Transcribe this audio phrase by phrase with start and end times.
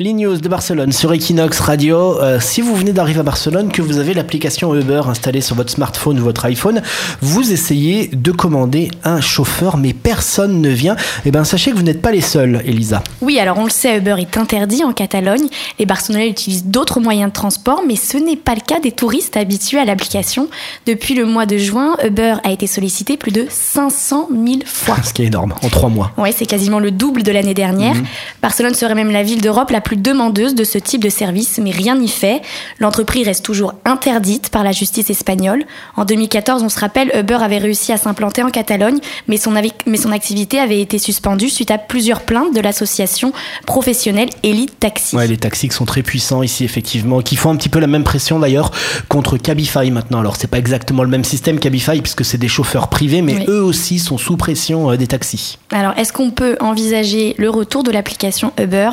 [0.00, 2.18] L'e-news de Barcelone sur Equinox Radio.
[2.22, 5.70] Euh, si vous venez d'arriver à Barcelone, que vous avez l'application Uber installée sur votre
[5.70, 6.80] smartphone ou votre iPhone,
[7.20, 10.96] vous essayez de commander un chauffeur, mais personne ne vient.
[11.26, 13.02] Eh bien, sachez que vous n'êtes pas les seuls, Elisa.
[13.20, 15.46] Oui, alors on le sait, Uber est interdit en Catalogne.
[15.78, 19.36] Les Barcelonais utilisent d'autres moyens de transport, mais ce n'est pas le cas des touristes
[19.36, 20.48] habitués à l'application.
[20.86, 24.96] Depuis le mois de juin, Uber a été sollicité plus de 500 000 fois.
[25.04, 26.12] Ce qui est énorme, en trois mois.
[26.16, 27.96] Oui, c'est quasiment le double de l'année dernière.
[27.96, 28.04] Mhm.
[28.40, 31.70] Barcelone serait même la ville d'Europe la plus demandeuse de ce type de service, mais
[31.70, 32.42] rien n'y fait.
[32.78, 35.64] L'entreprise reste toujours interdite par la justice espagnole.
[35.96, 39.72] En 2014, on se rappelle, Uber avait réussi à s'implanter en Catalogne, mais son, avi-
[39.86, 43.32] mais son activité avait été suspendue suite à plusieurs plaintes de l'association
[43.66, 45.16] professionnelle Elite Taxi.
[45.16, 47.86] Ouais, les taxis qui sont très puissants ici, effectivement, qui font un petit peu la
[47.86, 48.70] même pression d'ailleurs
[49.08, 50.20] contre Cabify maintenant.
[50.20, 53.44] Alors, c'est pas exactement le même système Cabify, puisque c'est des chauffeurs privés, mais Oui.
[53.48, 55.58] eux aussi sont sous pression euh, des taxis.
[55.70, 58.90] Alors, est-ce qu'on peut envisager le retour de l'application Uber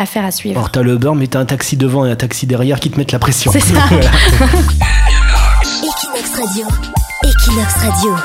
[0.00, 0.56] Affaire à suivre.
[0.56, 2.96] Alors, t'as le Uber, mais t'as un taxi devant et un taxi derrière qui te
[2.96, 3.52] mettent la pression.
[3.52, 3.84] C'est ça.
[5.82, 6.66] Equinox Radio.
[7.22, 8.16] Equinox Radio.